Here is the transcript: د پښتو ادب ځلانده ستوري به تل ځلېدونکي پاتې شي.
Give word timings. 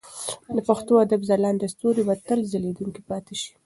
د 0.55 0.57
پښتو 0.67 0.93
ادب 1.05 1.21
ځلانده 1.29 1.67
ستوري 1.73 2.03
به 2.07 2.15
تل 2.27 2.39
ځلېدونکي 2.51 3.01
پاتې 3.09 3.33
شي. 3.41 3.51